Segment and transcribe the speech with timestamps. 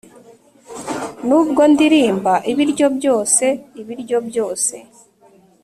[1.27, 3.45] nubwo ndirimba, ibiryo byose,
[3.81, 4.75] ibiryo byose,